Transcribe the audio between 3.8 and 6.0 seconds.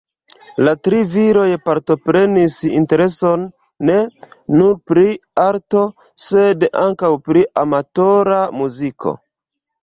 ne nur pri arto,